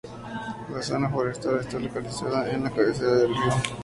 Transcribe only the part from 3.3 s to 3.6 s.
río.